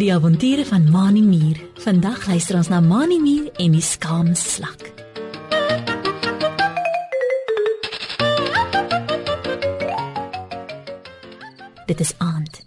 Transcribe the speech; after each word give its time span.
Die 0.00 0.14
avonture 0.14 0.64
van 0.64 0.90
Mani 0.90 1.20
Mier. 1.22 1.58
Vandag 1.84 2.26
luister 2.26 2.56
ons 2.56 2.68
na 2.72 2.80
Mani 2.80 3.18
Mier 3.20 3.50
en 3.60 3.74
die 3.76 3.82
skaamslak. 3.84 4.86
Dit 11.86 12.00
is 12.00 12.14
aand. 12.18 12.62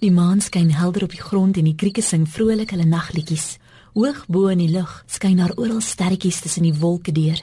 Die 0.00 0.12
maan 0.14 0.40
skyn 0.40 0.70
helder 0.70 1.04
op 1.04 1.12
die 1.12 1.20
grond 1.20 1.60
en 1.60 1.68
die 1.68 1.76
krieke 1.76 2.02
sing 2.02 2.24
vrolik 2.30 2.72
hulle 2.72 2.88
nagliedjies. 2.88 3.58
Hoog 3.92 4.24
bo 4.30 4.48
in 4.48 4.62
die 4.62 4.70
lug 4.72 5.02
skyn 5.10 5.42
daar 5.42 5.56
oral 5.58 5.80
sterretjies 5.84 6.40
tussen 6.40 6.64
die 6.64 6.76
wolke 6.78 7.12
deur. 7.12 7.42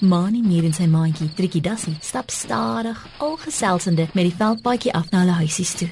Mani 0.00 0.40
Mier 0.40 0.64
en 0.64 0.72
sy 0.72 0.86
maatjie, 0.88 1.26
Trikkie 1.36 1.60
Dassie, 1.60 1.92
stap 2.00 2.30
stadig, 2.32 2.96
al 3.20 3.34
geselsende 3.42 4.06
met 4.16 4.30
die 4.30 4.36
veldpaadjie 4.38 4.94
af 4.96 5.10
na 5.12 5.26
hulle 5.26 5.34
huisies 5.42 5.74
toe. 5.76 5.88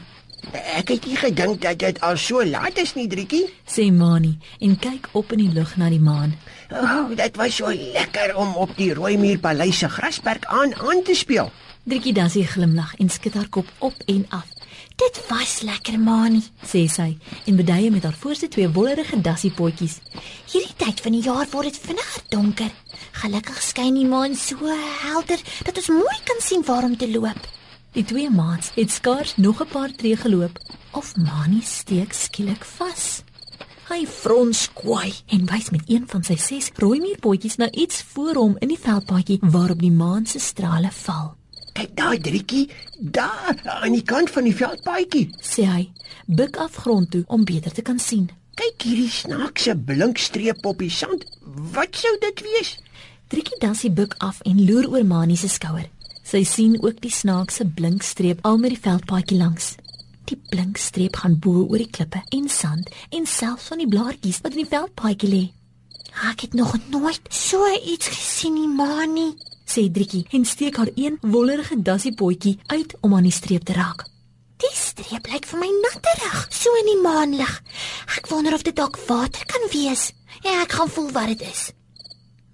Ek 0.78 0.94
het 0.94 1.04
nie 1.04 1.18
gedink 1.20 1.60
dat 1.60 1.80
dit 1.82 2.00
al 2.06 2.16
so 2.16 2.40
laat 2.40 2.78
is 2.80 2.94
nie, 2.96 3.04
Driekie. 3.10 3.44
Sê 3.68 3.90
Mani 3.92 4.38
en 4.64 4.78
kyk 4.80 5.10
op 5.18 5.34
in 5.36 5.42
die 5.44 5.52
lug 5.52 5.76
na 5.76 5.90
die 5.92 6.00
maan. 6.00 6.32
O, 6.72 6.80
oh, 6.80 7.16
dit 7.20 7.36
was 7.36 7.60
so 7.60 7.68
lekker 7.68 8.32
om 8.40 8.56
op 8.56 8.72
die 8.80 8.94
Rooimuur 8.96 9.42
Paleis 9.44 9.82
se 9.82 9.92
grasperk 9.92 10.48
aan 10.48 10.72
aan 10.80 11.04
te 11.04 11.14
speel. 11.14 11.52
Driekie 11.84 12.16
Dassie 12.16 12.46
glimlag 12.48 12.96
en 12.96 13.12
skud 13.12 13.36
haar 13.36 13.52
kop 13.52 13.68
op 13.84 14.06
en 14.06 14.24
af. 14.32 14.57
Dit 14.98 15.20
was 15.28 15.60
lekker, 15.60 16.00
Mani. 16.00 16.40
sê 16.66 16.80
sy 16.90 17.12
en 17.46 17.56
beduie 17.56 17.90
met 17.94 18.02
haar 18.02 18.16
voorste 18.18 18.48
twee 18.50 18.70
wollerige 18.74 19.20
dassiepotjies. 19.22 20.00
Hierdie 20.50 20.74
tyd 20.80 21.02
van 21.04 21.14
die 21.14 21.22
jaar 21.22 21.46
word 21.52 21.70
dit 21.70 21.78
vinniger 21.86 22.24
donker. 22.32 22.72
Gelukkig 23.20 23.60
skyn 23.62 23.94
die 23.94 24.08
maan 24.10 24.34
so 24.34 24.58
helder 25.04 25.38
dat 25.68 25.78
ons 25.78 25.92
mooi 26.00 26.18
kan 26.26 26.42
sien 26.42 26.66
waar 26.66 26.88
om 26.88 26.98
te 26.98 27.10
loop. 27.12 27.46
Die 27.94 28.04
twee 28.10 28.26
maats 28.30 28.72
het 28.74 28.90
skaars 28.90 29.36
nog 29.36 29.62
'n 29.62 29.70
paar 29.70 29.94
tree 29.94 30.16
geloop 30.16 30.58
of 30.90 31.14
Mani 31.16 31.62
steek 31.62 32.12
skielik 32.12 32.64
vas. 32.64 33.22
Hy 33.88 34.02
frons 34.06 34.68
kwaai 34.74 35.14
en 35.26 35.46
wys 35.46 35.70
met 35.70 35.86
een 35.86 36.08
van 36.08 36.24
sy 36.24 36.36
ses 36.36 36.70
rooi 36.74 36.98
muurpotjies 37.00 37.56
na 37.56 37.70
iets 37.70 38.02
voor 38.02 38.34
hom 38.34 38.56
in 38.58 38.68
die 38.68 38.82
veldpaadjie 38.82 39.38
waarop 39.42 39.78
die 39.78 39.94
maan 39.94 40.26
se 40.26 40.38
strale 40.38 40.90
val. 40.90 41.37
Kyk 41.78 41.92
daai 41.94 42.18
Driekie, 42.18 42.64
daar 42.98 43.54
aan 43.62 43.92
die 43.94 44.02
kant 44.02 44.32
van 44.34 44.48
die 44.48 44.54
veldpaadjie. 44.56 45.28
sê 45.38 45.62
hy, 45.62 45.84
buig 46.26 46.56
af 46.58 46.74
grond 46.82 47.12
toe 47.12 47.20
om 47.30 47.44
beter 47.46 47.70
te 47.70 47.84
kan 47.86 48.00
sien. 48.02 48.24
Kyk 48.58 48.82
hierdie 48.82 49.10
snaakse 49.14 49.76
blinkstreep 49.86 50.66
op 50.66 50.82
die 50.82 50.90
sand. 50.90 51.22
Wat 51.46 51.94
sou 51.94 52.10
dit 52.24 52.42
wees? 52.42 52.72
Trikkie 53.30 53.60
Dassie 53.62 53.92
buig 53.94 54.16
af 54.18 54.40
en 54.42 54.58
loer 54.66 54.90
oor 54.90 55.06
Mani 55.06 55.36
se 55.36 55.46
skouer. 55.46 55.86
Sy 56.26 56.42
sien 56.42 56.74
ook 56.82 56.98
die 56.98 57.14
snaakse 57.14 57.62
blinkstreep 57.78 58.42
al 58.42 58.58
met 58.58 58.74
die 58.74 58.82
veldpaadjie 58.82 59.38
langs. 59.38 59.76
Die 60.26 60.40
blinkstreep 60.50 61.22
gaan 61.22 61.38
bo 61.38 61.62
oor 61.62 61.78
die 61.78 61.92
klippe 61.94 62.24
en 62.34 62.48
sand 62.50 62.90
en 63.14 63.26
selfs 63.26 63.70
van 63.70 63.78
die 63.78 63.88
blaartjies 63.88 64.42
wat 64.42 64.58
in 64.58 64.64
die 64.64 64.72
veldpaadjie 64.74 65.30
lê. 65.30 65.44
Ek 66.26 66.42
het 66.42 66.58
nog 66.58 66.74
nooit 66.90 67.22
so 67.30 67.62
iets 67.70 68.10
gesien 68.10 68.58
nie, 68.58 68.66
Mani. 68.66 69.36
Sê 69.68 69.88
Driekie 69.92 70.26
en 70.32 70.44
steek 70.44 70.76
haar 70.80 70.90
een 70.96 71.18
wollerige 71.20 71.76
dassiepotjie 71.82 72.58
uit 72.66 72.94
om 73.00 73.14
aan 73.14 73.28
die 73.28 73.34
streep 73.34 73.64
te 73.68 73.76
raak. 73.76 74.06
Die 74.58 74.74
streep 74.74 75.28
lyk 75.30 75.44
vir 75.46 75.60
my 75.60 75.68
natterig, 75.84 76.38
so 76.50 76.72
in 76.80 76.88
die 76.90 77.02
maanlig. 77.02 77.50
Ek 78.16 78.26
wonder 78.32 78.56
of 78.56 78.64
dit 78.66 78.74
dalk 78.74 78.96
water 79.06 79.44
kan 79.46 79.68
wees. 79.70 80.08
Ja, 80.42 80.62
ek 80.64 80.74
gaan 80.78 80.90
voel 80.90 81.12
wat 81.14 81.30
dit 81.34 81.44
is. 81.46 81.68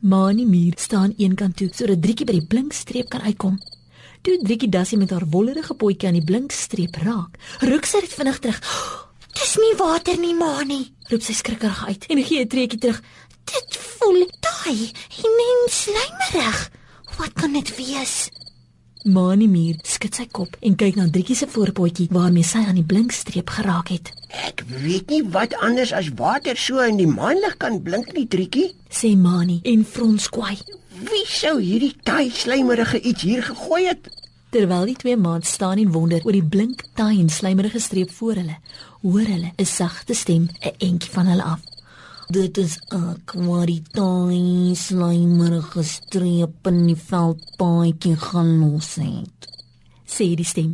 Mani 0.05 0.45
Mier 0.45 0.77
staan 0.77 1.15
eenkant 1.17 1.57
toe 1.57 1.71
sodat 1.73 2.03
Driekie 2.05 2.27
by 2.29 2.37
die 2.37 2.49
blinkstreep 2.51 3.09
kan 3.09 3.25
uitkom. 3.25 3.57
Toe 4.25 4.37
Driekie 4.43 4.69
Dassie 4.69 4.99
met 5.01 5.15
haar 5.17 5.25
wollerige 5.33 5.77
potjie 5.81 6.11
aan 6.11 6.19
die 6.19 6.27
blinkstreep 6.29 6.99
raak, 7.07 7.39
ruk 7.65 7.89
sy 7.89 8.03
dit 8.05 8.13
vinnig 8.13 8.43
terug. 8.45 8.61
Dis 9.39 9.57
nie 9.59 9.73
water 9.81 10.21
nie, 10.21 10.35
Mani. 10.37 10.83
Roep 11.09 11.25
sy 11.25 11.33
skrikkerig 11.37 11.87
uit 11.89 12.07
en 12.13 12.21
gee 12.21 12.45
'n 12.45 12.53
treukie 12.53 12.79
terug. 12.79 13.01
Dit 13.49 13.81
voel 13.81 14.27
taai 14.45 14.93
en 15.25 15.69
slijmerig. 15.73 16.71
Wat 17.19 17.33
kan 17.33 17.53
dit 17.53 17.77
wees? 17.77 18.29
Mani 19.05 19.47
Mier 19.47 19.77
skud 19.85 20.17
sy 20.17 20.25
kop 20.33 20.55
en 20.65 20.75
kyk 20.81 20.97
na 20.97 21.05
Driekie 21.13 21.37
se 21.37 21.47
voorpotjie 21.51 22.09
waarmee 22.15 22.47
sy 22.47 22.63
aan 22.65 22.79
die 22.79 22.87
blinkstreep 22.89 23.51
geraak 23.53 23.93
het. 23.93 24.11
Ek 24.49 24.65
weet 24.81 25.13
nie 25.13 25.21
wat 25.35 25.53
anders 25.61 25.93
as 25.93 26.09
water 26.17 26.57
so 26.57 26.81
in 26.81 26.97
die 26.97 27.11
maanlig 27.11 27.59
kan 27.61 27.83
blink 27.85 28.15
nie, 28.17 28.25
Driekie. 28.27 28.71
Sê 28.89 29.13
Mani 29.17 29.61
en 29.69 29.85
frons 29.85 30.31
kwaai. 30.33 30.57
Wie 31.05 31.27
sou 31.29 31.59
hierdie 31.61 31.93
taai 32.03 32.31
slijmerige 32.33 33.03
iets 33.03 33.29
hier 33.29 33.45
gegooi 33.45 33.85
het? 33.91 34.09
Terwyl 34.55 34.89
die 34.89 34.97
twee 34.97 35.19
maats 35.21 35.53
staan 35.53 35.83
en 35.83 35.93
wonder 35.93 36.25
oor 36.25 36.33
die 36.33 36.49
blink 36.57 36.87
taai 36.97 37.19
en 37.21 37.29
slijmerige 37.29 37.83
streep 37.83 38.11
voor 38.15 38.41
hulle, 38.41 38.57
hoor 39.03 39.29
hulle 39.29 39.53
'n 39.59 39.67
sagte 39.67 40.15
stem 40.15 40.49
'n 40.49 40.75
entjie 40.79 41.11
van 41.11 41.27
hulle 41.27 41.43
af. 41.43 41.61
Dit 42.35 42.59
is 42.59 42.73
ek 42.91 43.31
wat 43.47 43.69
die 43.71 43.83
taai 43.95 44.75
slijmerige 44.75 45.85
streep 45.87 46.67
in 46.67 46.81
die 46.89 46.97
veldpaadjie 46.99 48.17
gaan 48.19 48.49
los 48.59 48.89
het. 48.99 49.47
Sê 50.11 50.33
die 50.35 50.47
stem. 50.49 50.73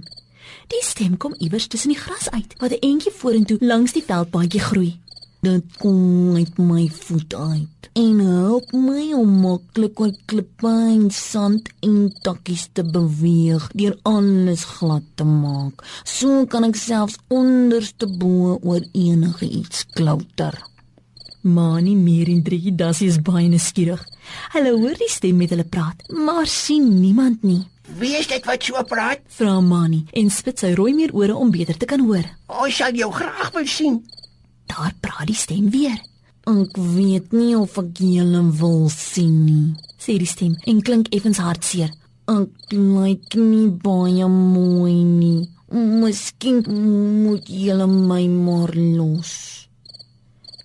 Die 0.73 0.81
stem 0.87 1.19
kom 1.21 1.35
iewers 1.37 1.67
tussen 1.69 1.93
die 1.93 2.01
gras 2.01 2.31
uit, 2.33 2.55
wat 2.63 2.73
'n 2.73 2.81
entjie 2.91 3.13
vorentoe 3.13 3.59
langs 3.61 3.93
die 3.93 4.05
veldpaadjie 4.07 4.63
groei. 4.69 4.93
Dit 5.43 5.77
kom 5.83 6.35
uit 6.37 6.57
my 6.59 6.89
voet 6.89 7.35
uit 7.35 7.91
en 7.93 8.19
help 8.19 8.73
my 8.73 9.13
om 9.13 9.31
maklik 9.45 10.01
oor 10.01 10.17
klippe 10.25 10.73
en 10.95 11.11
sand 11.11 11.69
en 11.81 12.09
takkies 12.23 12.69
te 12.73 12.85
beweeg 12.85 13.69
deur 13.75 13.99
alles 14.03 14.65
glad 14.65 15.05
te 15.15 15.25
maak. 15.25 15.85
So 16.05 16.47
kan 16.47 16.65
ek 16.65 16.77
selfs 16.77 17.21
onderste 17.29 18.07
bo 18.07 18.59
oor 18.63 18.83
enige 18.93 19.45
iets 19.45 19.85
klouter. 19.93 20.57
Mani 21.43 21.95
meer 21.97 22.29
en 22.29 22.43
drie 22.45 22.73
dassie 22.77 23.09
is 23.09 23.21
baie 23.25 23.49
nuuskierig. 23.49 24.03
Hulle 24.53 24.73
hoor 24.77 24.97
die 25.01 25.09
stem 25.09 25.39
met 25.41 25.55
hulle 25.55 25.65
praat, 25.65 26.03
maar 26.13 26.47
sien 26.47 26.89
niemand 27.01 27.43
nie. 27.43 27.63
Wie 27.99 28.13
is 28.19 28.29
dit 28.31 28.45
wat 28.47 28.63
so 28.63 28.83
praat? 28.87 29.23
Vra 29.39 29.57
Mani 29.65 30.05
en 30.13 30.31
spit 30.31 30.61
sy 30.61 30.75
rooi 30.77 30.93
meer 30.95 31.15
ore 31.17 31.35
om 31.35 31.51
beter 31.51 31.79
te 31.81 31.89
kan 31.89 32.05
hoor. 32.05 32.27
Ons 32.47 32.77
sal 32.77 32.95
jou 32.95 33.11
graag 33.13 33.51
wil 33.57 33.67
sien. 33.67 34.01
Daar 34.71 34.93
praat 35.01 35.27
die 35.31 35.39
stem 35.39 35.71
weer. 35.73 35.97
Ek 36.51 36.77
weet 36.77 37.33
nie 37.37 37.55
of 37.57 37.77
ek 37.81 37.99
julle 38.01 38.43
wil 38.61 38.89
sien 38.93 39.45
nie, 39.45 39.73
sê 40.01 40.17
die 40.21 40.29
stem 40.29 40.55
en 40.69 40.81
klink 40.85 41.11
effens 41.15 41.41
hartseer. 41.43 41.91
Ek 42.31 42.73
lyk 42.77 43.35
nie 43.37 43.69
baie 43.83 44.29
mooi 44.29 45.01
nie. 45.05 45.49
Miskien 45.71 46.63
moet 47.25 47.47
julle 47.47 47.87
my 47.87 48.25
maar 48.29 48.73
los. 48.75 49.60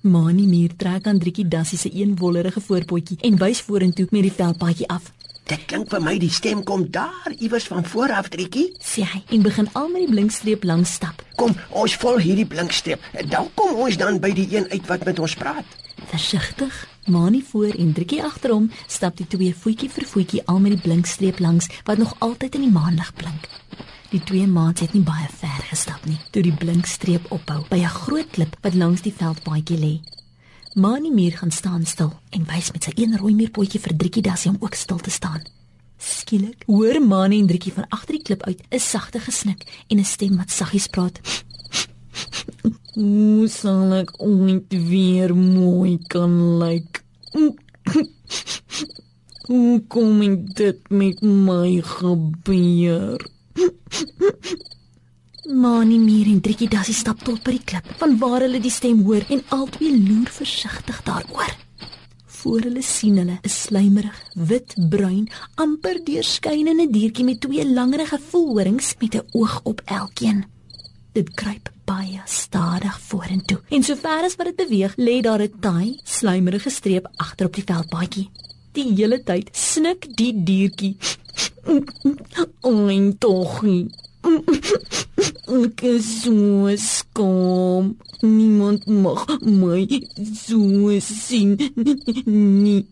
Mani 0.05 0.45
Mier 0.45 0.69
trek 0.77 1.07
aan 1.09 1.17
Driekie 1.17 1.47
Dassie 1.47 1.77
se 1.77 1.89
een 1.89 2.11
wollerige 2.17 2.61
voorpotjie 2.61 3.17
en 3.25 3.37
wys 3.41 3.61
vorentoe 3.65 4.05
met 4.11 4.21
die 4.21 4.31
veldpaadjie 4.31 4.85
af. 4.87 5.07
Dit 5.49 5.63
klink 5.65 5.89
vir 5.89 6.03
my 6.05 6.13
die 6.21 6.29
stem 6.29 6.61
kom 6.63 6.83
daar 6.93 7.33
iewers 7.39 7.65
van 7.71 7.85
voor 7.85 8.13
af, 8.13 8.29
Driekie. 8.29 8.67
Sê 8.77 9.01
hy 9.01 9.23
en 9.33 9.41
begin 9.41 9.71
al 9.73 9.89
met 9.89 10.05
die 10.05 10.11
blinkstreep 10.11 10.63
langs 10.63 10.93
stap. 10.99 11.23
Kom, 11.41 11.57
ons 11.69 11.97
volg 12.01 12.21
hierdie 12.21 12.45
blinkstreep. 12.45 13.01
Dan 13.33 13.49
kom 13.57 13.73
ons 13.81 13.97
dan 13.97 14.21
by 14.21 14.29
die 14.37 14.45
een 14.53 14.69
uit 14.69 14.85
wat 14.91 15.09
met 15.09 15.19
ons 15.25 15.37
praat. 15.41 15.65
Versigtig, 16.13 16.77
Mani 17.09 17.41
voor 17.49 17.73
en 17.73 17.93
Driekie 17.97 18.21
agter 18.23 18.53
hom, 18.53 18.69
stap 18.85 19.17
die 19.17 19.25
twee 19.25 19.57
voetjie 19.57 19.89
vir 19.89 20.05
voetjie 20.13 20.45
al 20.45 20.61
met 20.61 20.77
die 20.77 20.83
blinkstreep 20.85 21.41
langs 21.41 21.71
wat 21.89 21.97
nog 21.97 22.13
altyd 22.19 22.61
in 22.61 22.67
die 22.69 22.75
maanlig 22.77 23.09
blink. 23.17 23.49
Die 24.09 24.21
twee 24.23 24.47
maats 24.47 24.81
het 24.81 24.93
nie 24.93 25.03
baie 25.03 25.27
ver 25.39 25.63
gestap 25.69 26.03
nie, 26.05 26.17
toe 26.31 26.43
die 26.45 26.53
blinkstreep 26.53 27.31
ophou 27.33 27.63
by 27.69 27.79
'n 27.81 27.95
groot 28.01 28.29
klip 28.31 28.57
wat 28.61 28.75
langs 28.75 29.01
die 29.01 29.13
veldpaadjie 29.13 29.77
lê. 29.77 29.93
Mani 30.75 31.11
Mier 31.11 31.37
gaan 31.37 31.51
staan 31.51 31.85
stil 31.85 32.13
en 32.29 32.45
wys 32.45 32.71
met 32.71 32.83
sy 32.83 32.91
een 32.95 33.17
rooi 33.17 33.33
muurpotjie 33.33 33.79
vir 33.79 33.97
Driekie 33.97 34.21
Dassie 34.21 34.51
om 34.51 34.57
ook 34.59 34.73
stil 34.75 34.97
te 34.97 35.09
staan. 35.09 35.41
Skielik 35.97 36.63
hoor 36.67 37.01
Mani 37.01 37.39
en 37.39 37.47
Driekie 37.47 37.73
van 37.73 37.87
agter 37.89 38.13
die 38.13 38.23
klip 38.23 38.43
uit 38.43 38.61
'n 38.69 38.79
sagte 38.79 39.19
gesnik 39.19 39.63
en 39.87 39.99
'n 39.99 40.05
stem 40.05 40.37
wat 40.37 40.51
saggies 40.51 40.87
praat. 40.87 41.19
Hoe 42.93 43.47
sal 43.47 43.93
ek 43.93 44.11
ooit 44.21 44.73
weer 44.89 45.35
mooi 45.35 45.97
kan 46.07 46.57
lyk? 46.57 47.03
Hoe 49.47 49.83
kom 49.87 50.45
dit 50.53 50.89
met 50.89 51.21
my 51.21 51.81
gebeur? 51.81 53.34
Mani 55.45 55.99
Mier 56.01 56.25
en 56.31 56.39
Driekie 56.41 56.67
Dassie 56.67 56.95
stap 56.97 57.19
tot 57.21 57.43
by 57.45 57.53
die 57.53 57.65
klip 57.69 57.89
vanwaar 57.99 58.41
hulle 58.47 58.59
die 58.63 58.73
stem 58.73 59.03
hoor 59.05 59.21
en 59.29 59.43
albei 59.53 59.91
loer 59.93 60.31
versigtig 60.33 61.03
daaroor. 61.05 61.51
Voor 62.39 62.65
hulle 62.65 62.81
sien 62.81 63.17
hulle 63.21 63.37
'n 63.37 63.49
slijmerig, 63.49 64.17
wit-bruin, 64.33 65.29
amper 65.55 66.01
deurskynende 66.03 66.87
diertjie 66.89 67.25
met 67.25 67.41
twee 67.41 67.65
langerige 67.65 68.19
voelhorings 68.29 68.95
met 68.99 69.15
'n 69.15 69.27
oog 69.31 69.61
op 69.63 69.81
elkeen. 69.85 70.45
Dit 71.13 71.33
kruip 71.33 71.69
baie 71.85 72.21
stadig 72.25 72.99
vorentoe 72.99 73.61
en 73.69 73.83
sover 73.83 74.23
as 74.25 74.35
wat 74.35 74.47
dit 74.47 74.55
beweeg, 74.55 74.95
lê 74.97 75.21
daar 75.21 75.41
'n 75.41 75.59
taai, 75.59 75.99
slijmerige 76.03 76.69
streep 76.69 77.07
agter 77.15 77.45
op 77.45 77.53
die 77.53 77.63
veldpaadjie. 77.63 78.29
Die 78.71 78.93
hele 78.93 79.23
tyd 79.23 79.49
snik 79.51 80.17
die 80.17 80.43
diertjie. 80.43 80.97
Oei, 81.65 83.13
toggie. 83.19 83.87
Ek 84.25 85.81
is 85.85 86.05
so 86.23 86.69
skaam. 86.81 87.95
Niemand 88.21 88.85
mag 88.89 89.25
my 89.41 89.85
so 90.33 90.99
sien 91.01 91.55
nie. 92.25 92.85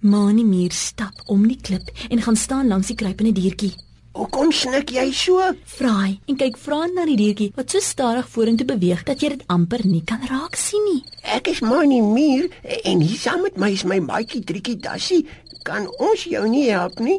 Mani 0.00 0.44
Mier 0.44 0.72
stap 0.72 1.24
om 1.26 1.44
die 1.48 1.58
klip 1.60 1.88
en 2.08 2.22
gaan 2.22 2.36
staan 2.36 2.68
langs 2.68 2.92
die 2.92 2.96
kruipende 2.96 3.32
diertjie. 3.36 3.74
Hoekom 4.18 4.50
snik 4.52 4.90
jy 4.90 5.08
so? 5.14 5.42
Vra 5.78 5.92
hy 6.00 6.12
en 6.30 6.38
kyk 6.40 6.56
vraend 6.58 6.96
na 6.96 7.04
die 7.06 7.16
diertjie 7.18 7.52
wat 7.56 7.70
so 7.70 7.82
stadig 7.84 8.28
vorentoe 8.32 8.66
beweeg 8.66 9.04
dat 9.08 9.22
jy 9.22 9.34
dit 9.36 9.44
amper 9.52 9.84
nie 9.86 10.02
kan 10.06 10.24
raak 10.30 10.56
sien 10.58 10.84
nie. 10.88 11.02
Ek 11.22 11.50
is 11.52 11.60
Mani 11.62 12.00
Muur 12.02 12.48
en 12.82 13.04
hier 13.04 13.20
saam 13.20 13.44
met 13.46 13.58
my 13.60 13.70
is 13.74 13.84
my 13.88 14.00
maatjie 14.02 14.44
Trikkie 14.48 14.78
Dassie. 14.80 15.24
Kan 15.62 15.88
ons 15.98 16.24
jou 16.24 16.44
nie 16.48 16.70
help 16.70 16.98
nie? 17.00 17.18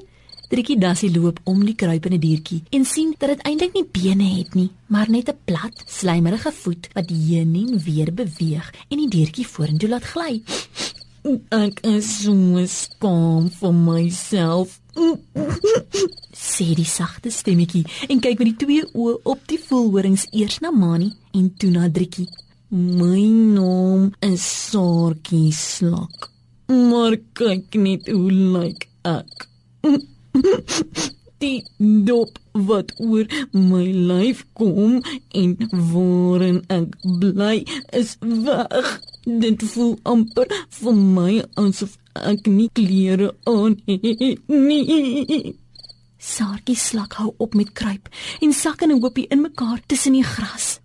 Trikkie 0.50 0.80
Dassie 0.82 1.12
loop 1.14 1.40
om 1.46 1.60
die 1.62 1.76
kruipende 1.78 2.18
diertjie 2.18 2.64
en 2.74 2.86
sien 2.86 3.12
dat 3.22 3.30
dit 3.30 3.44
eintlik 3.46 3.76
nie 3.78 3.86
bene 3.86 4.26
het 4.40 4.56
nie, 4.58 4.72
maar 4.88 5.10
net 5.10 5.30
'n 5.30 5.38
plat, 5.46 5.84
slijmerige 5.86 6.52
voet 6.52 6.90
wat 6.94 7.10
heen 7.10 7.54
en 7.56 7.78
weer 7.78 8.14
beweeg 8.14 8.74
en 8.90 8.98
die 8.98 9.08
diertjie 9.08 9.48
vorentoe 9.48 9.90
laat 9.90 10.04
gly. 10.04 10.42
Ek 11.52 11.80
is 11.84 12.24
so 12.24 12.66
skaam 12.66 13.50
vir 13.52 13.74
myself. 13.74 14.80
sê 16.34 16.74
die 16.76 16.86
sagte 16.86 17.30
stemmetjie 17.32 17.86
en 18.10 18.20
kyk 18.20 18.40
met 18.40 18.50
die 18.50 18.66
twee 18.66 18.84
oë 18.94 19.20
op 19.24 19.46
die 19.48 19.60
voelhorings 19.60 20.26
eers 20.32 20.60
na 20.60 20.72
Mani 20.72 21.12
en 21.34 21.54
toe 21.58 21.70
na 21.72 21.90
Driekie. 21.90 22.28
My 22.70 23.22
naam 23.56 24.14
is 24.22 24.44
Sarkie 24.70 25.52
Slak. 25.52 26.39
Maar 26.70 27.18
kyk 27.34 27.74
net 27.82 28.08
hoe 28.14 28.32
lyk 28.32 28.86
ek. 29.02 29.48
Die 31.42 31.64
dop 32.06 32.36
wat 32.68 32.92
oor 33.02 33.26
my 33.56 33.86
lyf 33.90 34.44
kom 34.60 35.00
en 35.42 35.56
waarin 35.94 36.60
ek 36.76 36.98
bly 37.22 37.64
is 37.98 38.18
weg. 38.22 38.92
Dit 39.24 39.64
voel 39.72 39.96
amper 40.14 40.52
vir 40.82 41.00
my 41.00 41.32
asof 41.64 41.96
ek 42.14 42.52
nie 42.52 42.70
klere 42.76 43.32
aan 43.50 43.80
het 43.88 44.46
nie. 44.52 45.56
Sarkie 46.20 46.78
slak 46.78 47.18
hou 47.18 47.32
op 47.40 47.58
met 47.58 47.74
kruip 47.74 48.12
en 48.44 48.54
sak 48.54 48.84
in 48.84 48.92
'n 48.92 49.02
hoopie 49.02 49.28
in 49.32 49.42
mekaar 49.42 49.82
tussen 49.88 50.14
die 50.14 50.24
gras. 50.24 50.80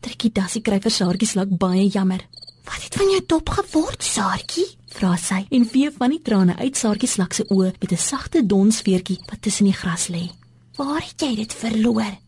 Trekkie 0.00 0.32
Dassie 0.32 0.62
kry 0.62 0.80
vir 0.80 0.90
Sarkie 0.90 1.28
slak 1.28 1.48
baie 1.48 1.88
jammer. 1.88 2.20
Wat 2.64 2.82
het 2.82 2.94
van 2.94 3.10
jou 3.10 3.22
dop 3.26 3.48
geword, 3.48 4.02
Saartjie? 4.02 4.81
Vra 4.92 5.16
sy 5.16 5.40
en 5.50 5.64
vee 5.68 5.90
van 5.90 6.12
die 6.12 6.20
trane 6.22 6.56
uit 6.58 6.76
slak 6.76 7.32
se 7.32 7.44
oë 7.48 7.72
met 7.80 7.92
'n 7.92 7.96
sagte 8.10 8.46
donsveertjie 8.46 9.18
wat 9.28 9.42
tussen 9.42 9.66
die 9.66 9.80
gras 9.82 10.08
lê. 10.08 10.30
Waar 10.76 11.02
het 11.02 11.20
jy 11.20 11.34
dit 11.36 11.52
verloor? 11.52 12.18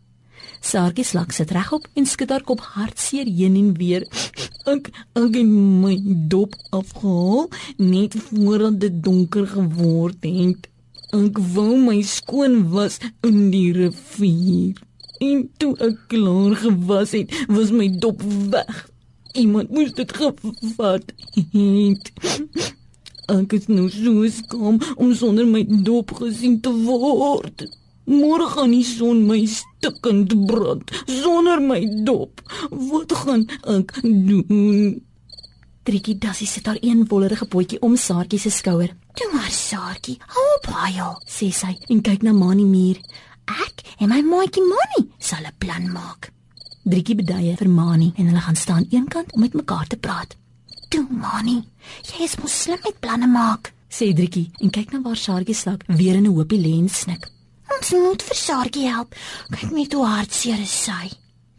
Sarkie 0.61 1.03
slak 1.05 1.31
sit 1.31 1.51
regop 1.51 1.85
en 1.93 2.05
skud 2.05 2.29
haar 2.29 2.43
kop 2.43 2.59
hartseer 2.59 3.27
heen 3.29 3.55
en 3.55 3.73
weer. 3.77 4.05
Ek 4.73 4.89
ek 5.13 5.35
my 5.45 5.95
dop 6.31 6.55
afgehaal 6.71 7.49
net 7.77 8.15
voordat 8.29 8.79
dit 8.79 9.03
donker 9.03 9.45
geword 9.47 10.25
het. 10.25 10.65
Ek 11.13 11.37
wou 11.53 11.77
my 11.77 12.01
skoon 12.01 12.69
was 12.73 12.97
in 13.21 13.51
die 13.53 13.71
rivier. 13.77 14.73
En 15.21 15.45
toe 15.61 15.75
ek 15.77 16.07
klaar 16.07 16.55
gewas 16.63 17.13
het, 17.13 17.29
was 17.47 17.69
my 17.71 17.87
dop 18.01 18.25
weg. 18.49 18.89
Iemand 19.35 19.69
moes 19.69 19.91
dit 19.93 20.11
gevat 20.15 21.11
het. 21.51 22.11
Ek 23.25 23.55
is 23.57 23.65
nou 23.67 23.87
so 23.89 24.27
skaam 24.29 24.77
om 24.95 25.13
sonder 25.17 25.47
my 25.49 25.63
dop 25.67 26.13
gesien 26.19 26.59
te 26.61 26.71
word. 26.85 27.65
Môre 28.05 28.45
gaan 28.51 28.71
die 28.75 28.85
son 28.85 29.23
my 29.25 29.39
stikkend 29.49 30.35
brand 30.45 30.93
sonder 31.09 31.59
my 31.61 31.81
dop. 32.05 32.43
Wat 32.69 33.15
gaan 33.23 33.47
ek 33.75 33.97
doen? 34.03 35.01
Trikkie 35.85 36.17
Dassie 36.21 36.47
sit 36.49 36.69
haar 36.69 36.77
een 36.81 37.03
wollerige 37.09 37.45
potjie 37.45 37.81
om 37.85 37.97
Saartjie 37.97 38.39
se 38.41 38.49
skouer. 38.49 38.93
Toe 39.17 39.27
maar, 39.33 39.51
Saartjie, 39.53 40.15
hou 40.33 40.45
op 40.55 40.69
haal, 40.73 41.17
sê 41.29 41.51
sy 41.53 41.75
en 41.93 42.01
kyk 42.05 42.25
na 42.25 42.33
Mani 42.33 42.65
muur. 42.65 43.01
Ek 43.45 43.85
en 43.99 44.09
my 44.09 44.21
maatjie 44.25 44.65
Mani 44.65 45.09
sal 45.19 45.45
'n 45.45 45.57
plan 45.57 45.91
maak. 45.91 46.34
Driekie 46.85 47.15
beduie 47.17 47.55
vir 47.57 47.69
Mani 47.69 48.11
en 48.13 48.27
hulle 48.29 48.41
gaan 48.45 48.55
staan 48.55 48.83
eenkant 48.93 49.31
om 49.33 49.41
met 49.41 49.55
mekaar 49.57 49.87
te 49.89 49.97
praat. 49.97 50.35
Toe 50.93 51.01
Mani, 51.09 51.55
jy 52.05 52.27
is 52.27 52.35
mos 52.37 52.57
slim 52.61 52.77
met 52.83 52.99
planne 53.01 53.25
maak, 53.25 53.71
sê 53.89 54.11
Driekie 54.13 54.51
en 54.61 54.69
kyk 54.69 54.93
na 54.93 55.01
waar 55.01 55.17
Saartjie 55.17 55.57
slak 55.57 55.81
weer 55.87 56.15
in 56.19 56.27
'n 56.29 56.35
hoopie 56.37 56.61
lens 56.61 56.99
snik. 56.99 57.25
Ons 57.73 57.89
moet 57.91 58.21
vir 58.21 58.37
Saartjie 58.37 58.87
help. 58.93 59.15
Kyk 59.49 59.71
net 59.71 59.93
hoe 59.93 60.05
hartseer 60.05 60.61
is 60.61 60.83
sy. 60.83 61.09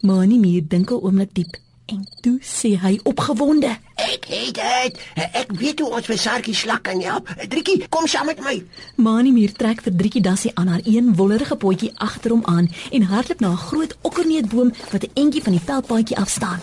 Mani 0.01 0.39
muur 0.39 0.63
dink 0.67 0.91
'n 0.91 1.03
oomblik 1.03 1.33
diep 1.33 1.57
en 1.87 2.07
toe 2.21 2.37
sê 2.43 2.75
hy 2.81 2.99
opgewonde: 3.03 3.71
Ek 3.95 4.27
het 4.29 4.59
dit. 4.59 4.99
Ek 5.15 5.51
weet 5.59 5.79
hoe 5.79 5.89
ons 5.97 6.05
vir 6.05 6.19
Sarkie 6.19 6.55
slak 6.55 6.83
kan 6.87 7.01
help. 7.01 7.31
Trikkie, 7.49 7.87
kom 7.89 8.07
saam 8.07 8.27
met 8.29 8.41
my. 8.43 8.55
Mani 8.95 9.31
muur 9.31 9.53
trek 9.57 9.81
vir 9.85 9.95
Driekie 9.95 10.21
Dassie 10.21 10.51
aan 10.55 10.67
haar 10.67 10.85
een 10.85 11.15
wollerige 11.15 11.55
potjie 11.55 11.91
agter 11.95 12.35
hom 12.35 12.43
aan 12.45 12.69
en 12.91 13.09
hardloop 13.11 13.39
na 13.39 13.51
'n 13.51 13.65
groot 13.67 13.95
okkerneutboom 14.01 14.73
wat 14.91 15.03
'n 15.03 15.11
entjie 15.13 15.43
van 15.43 15.55
die 15.55 15.65
veldpaadjie 15.65 16.17
af 16.17 16.29
staan. 16.29 16.61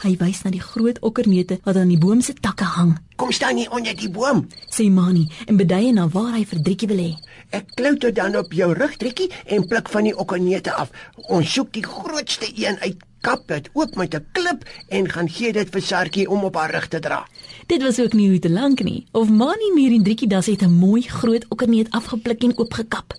Hy 0.00 0.14
wys 0.16 0.38
na 0.46 0.50
die 0.54 0.62
groot 0.64 0.96
okkerneute 1.04 1.58
wat 1.66 1.76
aan 1.76 1.90
die 1.92 1.98
boom 2.00 2.22
se 2.24 2.32
takke 2.32 2.64
hang. 2.64 2.94
Kom 3.20 3.32
staan 3.36 3.58
hier 3.60 3.68
onder 3.76 3.92
die 3.92 4.08
boom. 4.08 4.46
Sê 4.72 4.86
Mani 4.88 5.26
en 5.44 5.58
beduie 5.60 5.92
na 5.92 6.06
waar 6.08 6.32
hy 6.38 6.46
vir 6.48 6.62
Driekie 6.64 6.88
wil 6.88 7.02
hê. 7.04 7.10
Ek 7.52 7.74
klouter 7.76 8.14
dan 8.14 8.38
op 8.38 8.54
jou 8.56 8.70
rug, 8.72 8.94
Trikkie, 8.96 9.28
en 9.44 9.66
pluk 9.68 9.90
van 9.92 10.06
die 10.08 10.14
okkerneute 10.16 10.72
af. 10.72 10.88
Ons 11.28 11.52
soek 11.52 11.72
die 11.76 11.84
grootste 11.84 12.48
een 12.54 12.78
uit, 12.80 13.02
kap 13.20 13.44
dit 13.50 13.68
oop 13.76 13.96
met 14.00 14.14
'n 14.14 14.24
klip 14.32 14.64
en 14.88 15.10
gaan 15.10 15.28
gee 15.28 15.52
dit 15.52 15.68
vir 15.68 15.82
Sarkie 15.82 16.30
om 16.30 16.44
op 16.44 16.54
haar 16.56 16.70
rug 16.70 16.88
te 16.88 16.98
dra. 17.00 17.26
Dit 17.66 17.82
was 17.82 18.00
ook 18.00 18.12
nie 18.12 18.28
hoe 18.30 18.38
te 18.38 18.50
lank 18.50 18.82
nie. 18.82 19.06
Of 19.12 19.28
Mani 19.28 19.72
meer 19.74 19.92
en 19.92 20.02
Driekie 20.02 20.28
das 20.28 20.46
het 20.46 20.62
'n 20.62 20.78
mooi 20.78 21.02
groot 21.02 21.44
okkerneut 21.48 21.90
afgepluk 21.90 22.42
en 22.42 22.58
oopgekap. 22.58 23.14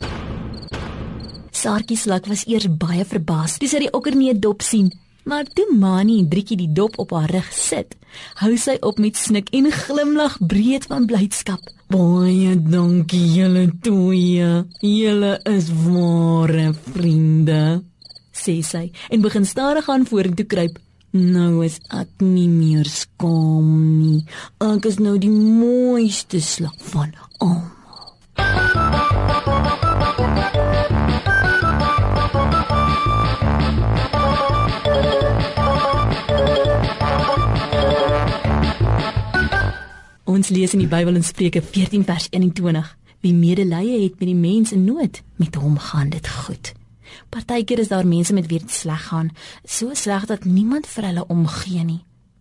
Sarkie 1.52 1.98
slak 1.98 2.26
was 2.26 2.46
eers 2.48 2.68
baie 2.78 3.06
verbaas 3.06 3.58
toe 3.58 3.68
sy 3.68 3.80
die 3.80 3.94
okkerneut 3.94 4.42
dop 4.42 4.62
sien. 4.62 4.92
Maar 5.24 5.46
toe 5.46 5.68
Mani 5.78 6.20
en 6.20 6.30
Driekie 6.30 6.58
die 6.58 6.72
dop 6.74 6.98
op 7.00 7.12
haar 7.14 7.30
rug 7.30 7.50
sit, 7.54 7.94
hou 8.42 8.56
sy 8.58 8.78
op 8.82 8.98
met 9.00 9.18
snik 9.18 9.52
en 9.56 9.70
glimlag 9.72 10.38
breed 10.42 10.88
van 10.90 11.06
blydskap. 11.06 11.62
Baie 11.92 12.56
dankie 12.58 13.26
julle 13.36 13.68
twee. 13.86 14.48
Julle 14.82 15.34
is 15.52 15.68
ware 15.86 16.72
vriende, 16.94 17.82
sê 18.34 18.62
sy 18.66 18.88
en 19.10 19.22
begin 19.22 19.46
stadig 19.46 19.90
aan 19.90 20.08
vorentoe 20.10 20.48
kruip. 20.48 20.80
Nou 21.12 21.66
is 21.66 21.76
ek 21.92 22.24
nie 22.24 22.48
meer 22.48 22.88
skaam 22.88 23.76
nie. 24.00 24.24
Ek 24.64 24.88
is 24.88 24.98
nou 25.04 25.18
die 25.20 25.34
mooiste 25.34 26.40
slak 26.42 26.80
van 26.94 27.14
almal. 27.44 27.81
Ons 40.42 40.50
lees 40.50 40.72
in 40.74 40.82
die 40.82 40.90
Bybel 40.90 41.20
in 41.20 41.22
Spreuke 41.22 41.62
14 41.62 42.02
vers 42.02 42.24
21: 42.34 42.88
Wie 43.22 43.34
medelee 43.38 44.00
het 44.02 44.16
met 44.18 44.26
die 44.26 44.34
mens 44.34 44.72
in 44.74 44.88
nood, 44.88 45.20
met 45.38 45.54
hom 45.62 45.76
gaan 45.78 46.10
dit 46.10 46.30
goed. 46.34 46.72
Partykeer 47.30 47.84
is 47.84 47.92
daar 47.92 48.08
mense 48.10 48.34
met 48.34 48.48
wie 48.50 48.58
dit 48.58 48.72
sleg 48.74 49.04
gaan, 49.12 49.30
so 49.62 49.94
sleg 49.94 50.26
dat 50.26 50.48
niemand 50.50 50.90
vir 50.90 51.06
hulle 51.12 51.28
omgee 51.30 51.86
nie. 51.86 52.00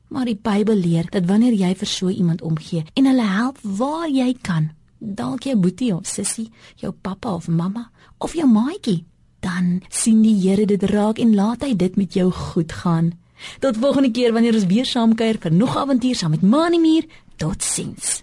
Maar 0.09 0.31
die 0.31 0.39
Bybel 0.49 0.81
leer 0.81 1.11
dat 1.13 1.29
wanneer 1.29 1.53
jy 1.53 1.75
vir 1.77 1.93
so 1.93 2.09
iemand 2.09 2.41
omgee 2.41 2.87
en 2.95 3.11
hulle 3.11 3.29
help 3.35 3.61
waar 3.61 4.09
jy 4.09 4.33
kan, 4.49 4.71
dalk 4.99 5.45
jou 5.45 5.59
boetie 5.61 5.93
of 5.93 6.09
sussie, 6.09 6.49
jou 6.81 6.95
pappa 6.97 7.35
of 7.37 7.53
mamma 7.53 7.91
of 8.17 8.33
jou 8.33 8.49
maatjie, 8.49 9.03
dan 9.45 9.83
sien 9.91 10.25
die 10.25 10.39
Here 10.41 10.65
dit 10.65 10.89
raak 10.89 11.21
en 11.21 11.37
laat 11.37 11.69
hy 11.69 11.75
dit 11.77 12.01
met 12.01 12.17
jou 12.17 12.31
goed 12.33 12.73
gaan. 12.73 13.13
Tot 13.61 13.77
volgende 13.77 14.11
keer 14.11 14.33
wanneer 14.33 14.57
ons 14.57 14.69
weer 14.73 14.89
saamkuier 14.89 15.37
vir 15.41 15.53
nog 15.53 15.77
avontuur 15.77 16.17
saam 16.17 16.33
met 16.33 16.43
Tot 17.41 17.63
sins 17.65 18.21